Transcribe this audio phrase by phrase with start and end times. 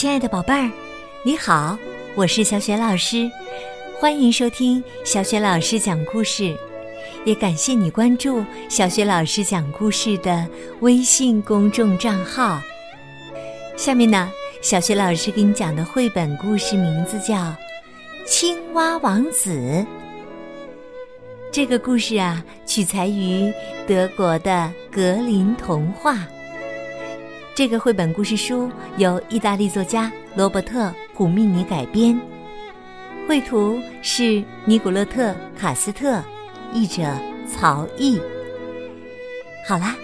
[0.00, 0.70] 亲爱的宝贝儿，
[1.22, 1.78] 你好，
[2.14, 3.30] 我是小雪老师，
[4.00, 6.56] 欢迎收听小雪老师讲故事，
[7.26, 10.48] 也感谢你关注小雪老师讲故事的
[10.80, 12.62] 微信公众账号。
[13.76, 14.30] 下面呢，
[14.62, 17.34] 小雪老师给你讲的绘本故事名字叫
[18.26, 19.50] 《青蛙王子》。
[21.52, 23.52] 这个故事啊，取材于
[23.86, 26.26] 德国的格林童话。
[27.60, 32.18] 这个绘本故事书由意大利作家罗伯特·普密尼改编，
[33.28, 36.24] 绘图是尼古勒特·卡斯特，
[36.72, 37.02] 译者
[37.46, 38.18] 曹毅。
[39.68, 39.94] 好啦，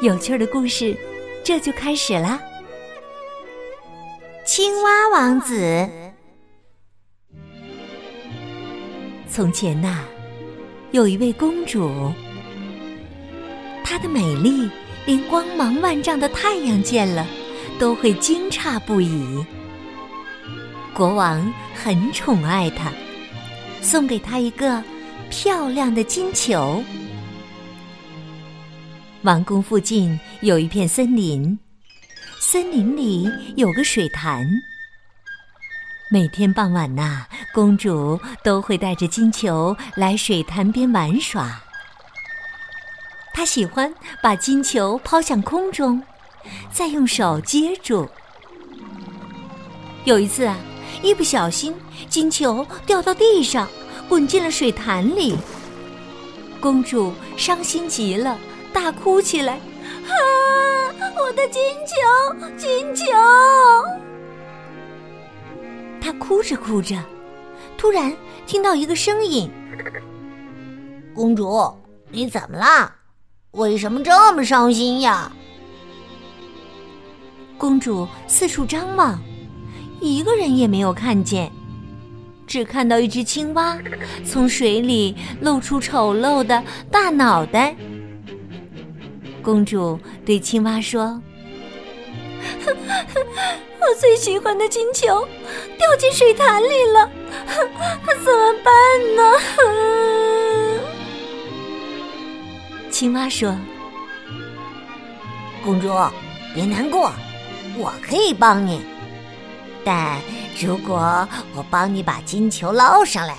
[0.00, 0.96] 有趣的故事
[1.44, 2.40] 这就开始啦！
[4.46, 5.86] 青蛙王子。
[9.28, 9.98] 从前呐，
[10.92, 12.10] 有一位公主，
[13.84, 14.70] 她的美丽。
[15.04, 17.26] 连光芒万丈的太阳见了，
[17.78, 19.44] 都会惊诧不已。
[20.94, 22.92] 国王很宠爱她，
[23.80, 24.82] 送给她一个
[25.28, 26.82] 漂亮的金球。
[29.22, 31.58] 王宫附近有一片森林，
[32.40, 34.46] 森林里有个水潭。
[36.10, 41.60] 每天傍晚呐，公主都会带着金球来水潭边玩耍。
[43.34, 46.02] 他喜欢把金球抛向空中，
[46.70, 48.08] 再用手接住。
[50.04, 50.56] 有一次啊，
[51.02, 51.74] 一不小心，
[52.08, 53.68] 金球掉到地上，
[54.08, 55.36] 滚进了水潭里。
[56.60, 58.38] 公主伤心极了，
[58.72, 59.54] 大哭起来
[60.06, 60.14] ：“啊，
[61.18, 61.96] 我的金球，
[62.56, 63.04] 金球！”
[66.00, 66.96] 她哭着哭着，
[67.76, 68.14] 突然
[68.46, 69.50] 听到一个声音
[71.14, 71.74] ：“公主，
[72.10, 72.94] 你怎么了？”
[73.52, 75.30] 为什么这么伤心呀？
[77.58, 79.22] 公主四处张望，
[80.00, 81.52] 一个人也没有看见，
[82.46, 83.78] 只看到一只青蛙
[84.24, 87.76] 从水里露出丑陋的大脑袋。
[89.42, 91.20] 公主对青蛙说
[92.64, 95.28] ：“我最喜欢的金球
[95.76, 97.10] 掉进水潭里了，
[98.24, 98.72] 怎么办
[99.14, 99.22] 呢？”
[103.02, 103.58] 青蛙说
[105.64, 105.92] ：“公主，
[106.54, 107.12] 别难过，
[107.76, 108.80] 我可以帮你。
[109.84, 110.20] 但
[110.64, 113.36] 如果我帮你把金球捞上来，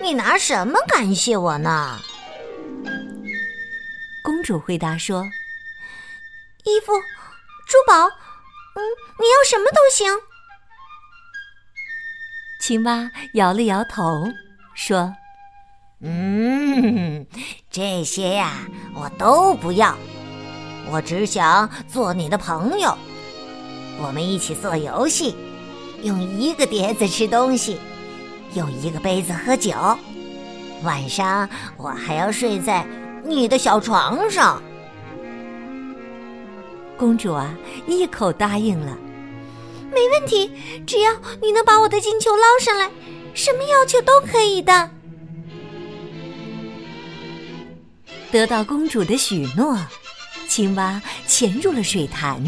[0.00, 2.00] 你拿什么感谢我呢？”
[4.24, 5.26] 公主回答说
[6.64, 6.94] ：“衣服、
[7.68, 8.80] 珠宝，嗯，
[9.20, 10.10] 你要什么都行。”
[12.58, 14.26] 青蛙摇了摇头，
[14.74, 15.14] 说。
[16.02, 17.26] 嗯，
[17.70, 19.94] 这些呀，我都不要。
[20.90, 22.96] 我只想做你的朋友，
[24.02, 25.36] 我们一起做游戏，
[26.02, 27.78] 用一个碟子吃东西，
[28.54, 29.72] 用一个杯子喝酒。
[30.82, 32.86] 晚上我还要睡在
[33.24, 34.62] 你的小床上。
[36.96, 37.54] 公主啊，
[37.86, 38.96] 一口答应了。
[39.92, 40.50] 没问题，
[40.86, 41.12] 只要
[41.42, 42.90] 你能把我的金球捞上来，
[43.34, 44.90] 什么要求都可以的。
[48.30, 49.76] 得到公主的许诺，
[50.48, 52.42] 青蛙潜入了水潭。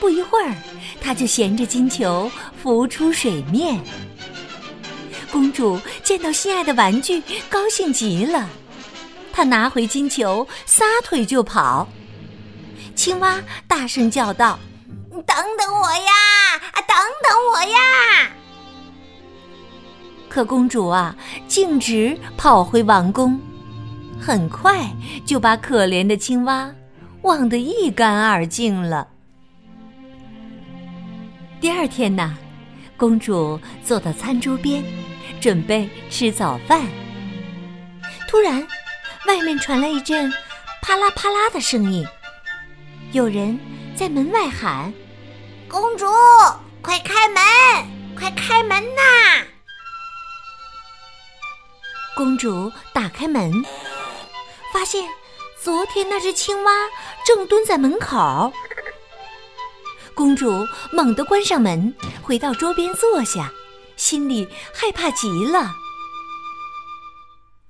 [0.00, 0.54] 不一会儿，
[1.00, 2.30] 它就衔着金球
[2.62, 3.78] 浮出水面。
[5.30, 8.48] 公主见到心爱的玩具，高兴极了。
[9.32, 11.86] 她拿回金球，撒腿就跑。
[12.94, 14.58] 青蛙大声叫道
[15.12, 16.12] ：“等等我呀！
[16.72, 18.30] 啊等等我呀！”
[20.28, 21.14] 可公主啊，
[21.46, 23.38] 径直跑回王宫。
[24.20, 24.88] 很快
[25.24, 26.70] 就把可怜的青蛙
[27.22, 29.08] 忘得一干二净了。
[31.60, 32.36] 第二天呢，
[32.96, 34.84] 公主坐到餐桌边，
[35.40, 36.86] 准备吃早饭。
[38.28, 38.66] 突然，
[39.26, 40.32] 外面传来一阵
[40.82, 42.06] 啪啦啪啦的声音，
[43.12, 43.58] 有人
[43.96, 44.92] 在门外喊
[45.68, 46.06] ：“公主，
[46.80, 47.42] 快开门，
[48.16, 49.44] 快开门呐！”
[52.14, 53.52] 公主打开门。
[54.72, 55.08] 发现
[55.62, 56.72] 昨天那只青蛙
[57.26, 58.52] 正蹲在门口，
[60.14, 63.52] 公主猛地关上门，回到桌边坐下，
[63.96, 65.72] 心里害怕极了。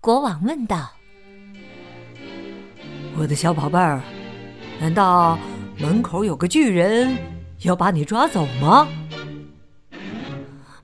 [0.01, 0.91] 国王问道
[3.19, 4.03] ：“我的小宝贝儿，
[4.81, 5.39] 难道
[5.79, 7.17] 门口有个巨人
[7.63, 8.89] 要把你抓走吗？”“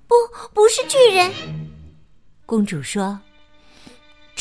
[0.06, 0.14] 不，
[0.52, 1.32] 不是巨人。”
[2.46, 3.18] 公主说。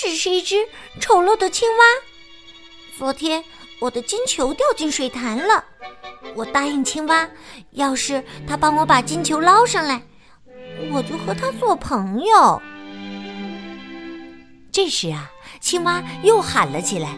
[0.03, 0.67] 只是一只
[0.99, 1.83] 丑陋的青蛙。
[2.97, 3.41] 昨天
[3.79, 5.63] 我的金球掉进水潭了，
[6.35, 7.29] 我答应青蛙，
[7.71, 10.05] 要是他帮我把金球捞上来，
[10.91, 12.61] 我就和他做朋友。
[14.73, 17.15] 这时啊，青蛙又喊了起来：“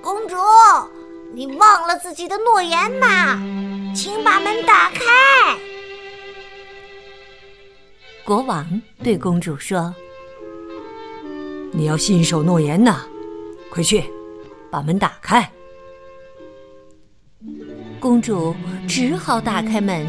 [0.00, 0.36] 公主，
[1.34, 3.38] 你忘了自己的诺言吗？
[3.94, 5.04] 请把门打开。”
[8.24, 9.94] 国王对公主说
[11.76, 13.04] ：“你要信守诺言呐，
[13.68, 14.04] 快去，
[14.70, 15.50] 把门打开。”
[17.98, 18.54] 公主
[18.86, 20.06] 只好打开门，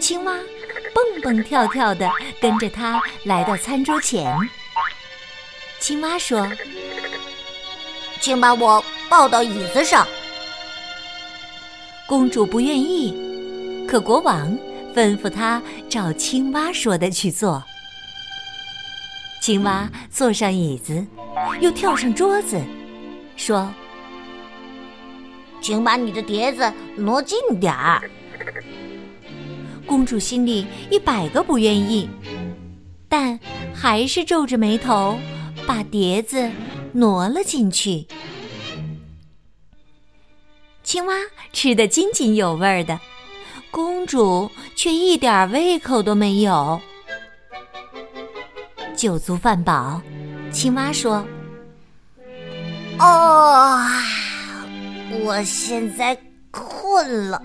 [0.00, 0.34] 青蛙
[0.92, 4.36] 蹦蹦跳跳的跟着她来到餐桌前。
[5.78, 6.48] 青蛙说
[8.20, 10.06] ：“请把我抱到椅子上。”
[12.08, 13.16] 公主不愿意，
[13.86, 14.50] 可国王
[14.94, 17.62] 吩咐她照青蛙说的去做。
[19.42, 21.04] 青蛙坐上椅子，
[21.60, 22.62] 又跳上桌子，
[23.36, 23.68] 说。
[25.60, 28.08] 请把你的碟子挪近点儿。
[29.84, 32.08] 公主心里一百个不愿意，
[33.08, 33.36] 但
[33.74, 35.18] 还是皱着眉头
[35.66, 36.48] 把碟子
[36.92, 38.06] 挪了进去。
[40.84, 41.14] 青蛙
[41.52, 43.00] 吃得津津有味的，
[43.72, 46.80] 公主却一点胃口都没有。
[49.02, 50.00] 酒足饭饱，
[50.52, 51.26] 青蛙说
[53.00, 53.80] ：“哦。”
[55.24, 56.16] 我现在
[56.52, 57.42] 困了，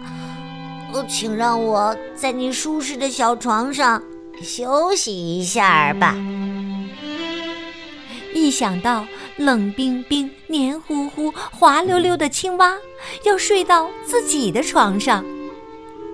[1.10, 4.00] 请让我在你舒适的小床上
[4.40, 6.16] 休息一下吧。
[8.36, 9.04] 一想到
[9.38, 12.76] 冷冰冰、黏糊糊、滑溜溜的青蛙
[13.26, 15.26] 要睡到自己的床上，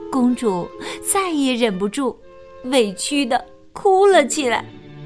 [0.10, 0.66] 公主
[1.12, 2.16] 再也忍不住，
[2.64, 3.44] 委屈的
[3.74, 4.64] 哭了起来。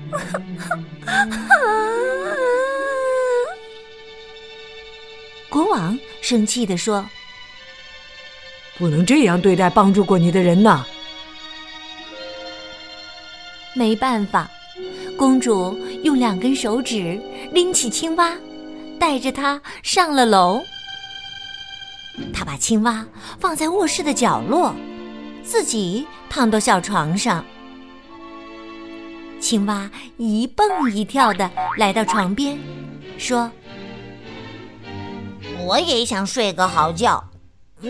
[5.50, 7.06] 国王生气地说
[8.77, 10.86] ：“不能这样对待帮助过你的人呐！”
[13.74, 14.50] 没办法，
[15.18, 17.19] 公主用两根手指
[17.51, 18.33] 拎起青蛙，
[19.00, 20.62] 带着它上了楼。
[22.33, 23.06] 她把青蛙
[23.39, 24.74] 放在卧室的角落，
[25.44, 27.45] 自己躺到小床上。
[29.39, 32.59] 青蛙一蹦一跳的来到床边，
[33.17, 33.49] 说。
[35.59, 37.23] 我也想睡个好觉，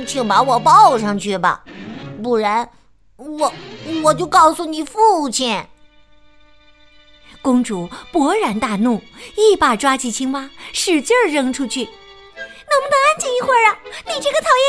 [0.05, 1.63] 请把我抱上去吧，
[2.23, 2.67] 不然
[3.15, 3.53] 我
[4.03, 5.63] 我就告诉你父亲。
[7.41, 9.01] 公主勃然大怒，
[9.35, 11.83] 一把抓起青蛙，使劲扔出去。
[11.83, 11.89] 能
[12.81, 13.77] 不能安静一会儿啊？
[14.07, 14.65] 你这个讨厌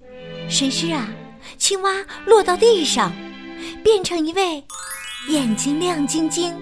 [0.00, 0.48] 鬼！
[0.48, 1.08] 谁知啊，
[1.58, 1.90] 青蛙
[2.26, 3.12] 落到地上，
[3.82, 4.62] 变成一位
[5.28, 6.54] 眼睛亮晶晶、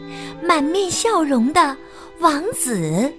[0.42, 1.76] 满面笑容的
[2.20, 3.12] 王子。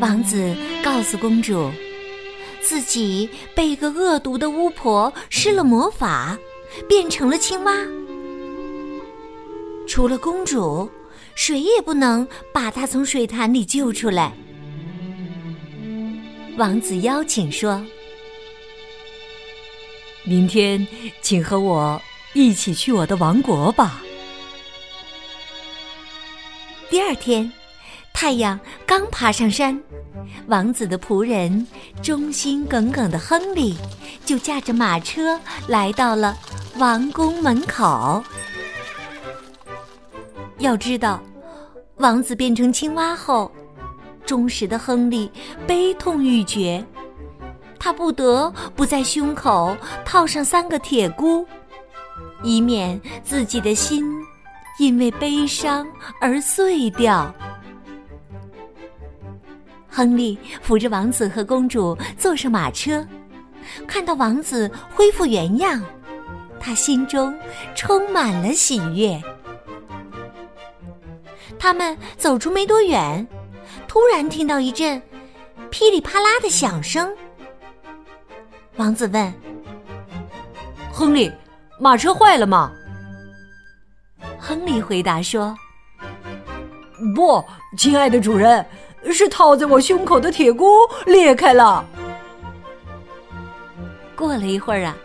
[0.00, 1.70] 王子告诉公主，
[2.60, 6.36] 自己被一个恶毒的巫婆施了魔法，
[6.88, 7.76] 变成了青蛙。
[9.86, 10.90] 除了公主，
[11.34, 14.32] 谁也不能把她从水潭里救出来。
[16.56, 17.84] 王子邀请说
[20.24, 20.86] ：“明天，
[21.22, 22.00] 请和我
[22.32, 24.02] 一起去我的王国吧。”
[26.90, 27.52] 第二天。
[28.16, 29.78] 太阳刚爬上山，
[30.46, 31.66] 王子的仆人
[32.00, 33.76] 忠心耿耿的亨利
[34.24, 36.38] 就驾着马车来到了
[36.78, 38.22] 王宫门口。
[40.58, 41.20] 要知道，
[41.96, 43.50] 王子变成青蛙后，
[44.24, 45.28] 忠实的亨利
[45.66, 46.82] 悲痛欲绝，
[47.78, 51.46] 他不得不在胸口套上三个铁箍，
[52.42, 54.04] 以免自己的心
[54.78, 55.86] 因为悲伤
[56.20, 57.32] 而碎掉。
[59.88, 63.06] 亨利扶着王子和公主坐上马车，
[63.86, 65.80] 看到王子恢复原样，
[66.58, 67.32] 他心中
[67.76, 69.22] 充满了喜悦。
[71.58, 73.24] 他们走出没多远，
[73.86, 75.00] 突然听到一阵
[75.70, 77.14] 噼里啪啦的响声。
[78.76, 79.32] 王子问
[80.92, 81.30] ：“亨利，
[81.78, 82.72] 马车坏了吗？”
[84.38, 85.56] 亨利回答说
[87.14, 87.44] ：“不，
[87.76, 88.64] 亲爱的主人。”
[89.12, 90.66] 是套在我胸口的铁箍
[91.04, 91.84] 裂开了。
[94.16, 94.96] 过了一会儿啊，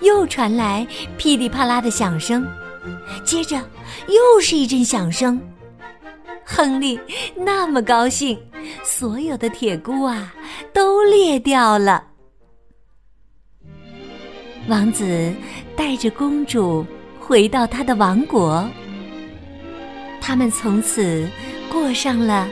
[0.00, 2.46] 又传来噼里啪啦的响声，
[3.24, 3.56] 接着
[4.06, 5.40] 又是一阵响声。
[6.44, 7.00] 亨利
[7.34, 8.40] 那么高兴，
[8.84, 10.32] 所有的铁箍啊
[10.72, 12.04] 都裂掉了。
[14.68, 15.34] 王子
[15.74, 16.84] 带着公主
[17.18, 18.68] 回到他的王国。
[20.20, 21.26] 他们从此
[21.70, 22.46] 过上了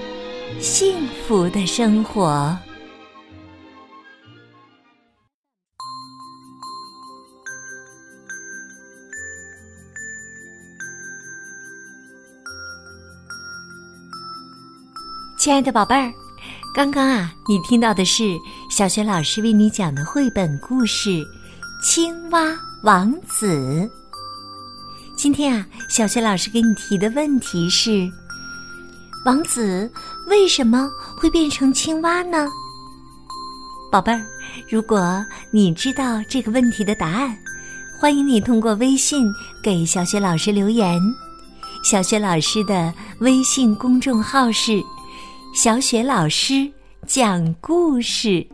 [0.59, 0.95] 幸
[1.27, 2.57] 福的生活。
[15.39, 16.13] 亲爱的宝贝儿
[16.75, 18.37] 刚刚啊你听到的是
[18.69, 21.25] 小学老师为你讲的绘本故事
[21.83, 23.47] 青蛙王子》。
[25.15, 28.11] 今天啊，小学老师给你提的问题是：
[29.27, 29.91] 王子
[30.27, 32.49] 为什么会变成青蛙呢？
[33.93, 34.25] 宝贝儿，
[34.71, 37.37] 如果你知道这个问题的答案，
[38.01, 39.27] 欢迎你通过微信
[39.63, 40.99] 给小雪老师留言。
[41.85, 44.83] 小雪老师的微信公众号是
[45.55, 46.69] “小雪老师
[47.07, 48.45] 讲故事”。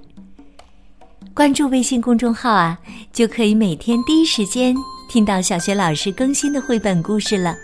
[1.35, 2.79] 关注微信公众号啊，
[3.11, 4.75] 就可以每天第一时间
[5.09, 7.57] 听到小学老师更新的绘本故事了，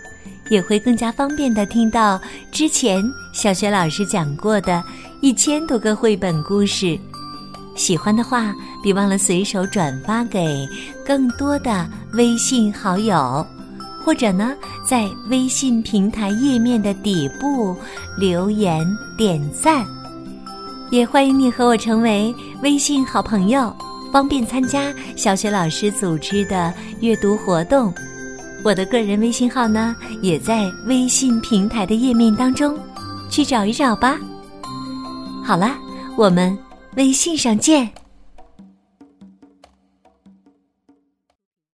[0.49, 2.19] 也会更加方便的听到
[2.51, 4.83] 之前小学老师讲过的
[5.21, 6.99] 一千多个绘本故事。
[7.75, 10.67] 喜欢的话，别忘了随手转发给
[11.05, 13.45] 更多的微信好友，
[14.03, 14.51] 或者呢，
[14.83, 17.77] 在微信平台页面的底部
[18.17, 18.83] 留言
[19.15, 19.85] 点赞。
[20.91, 23.75] 也欢迎你和我成为微信好朋友，
[24.11, 27.93] 方便参加小雪老师组织的阅读活动。
[28.63, 32.77] 我的个人微信号呢，也在微信平台的页面当中，
[33.29, 34.17] 去找一找吧。
[35.43, 35.77] 好了，
[36.17, 36.57] 我们。
[36.95, 37.87] 微信上见。